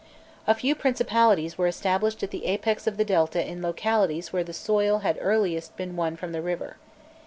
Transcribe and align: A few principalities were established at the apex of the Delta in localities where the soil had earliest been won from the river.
A 0.47 0.55
few 0.55 0.73
principalities 0.73 1.59
were 1.59 1.67
established 1.67 2.23
at 2.23 2.31
the 2.31 2.47
apex 2.47 2.87
of 2.87 2.97
the 2.97 3.05
Delta 3.05 3.45
in 3.47 3.61
localities 3.61 4.33
where 4.33 4.43
the 4.43 4.51
soil 4.51 5.01
had 5.05 5.19
earliest 5.21 5.77
been 5.77 5.95
won 5.95 6.15
from 6.15 6.31
the 6.31 6.41
river. 6.41 6.77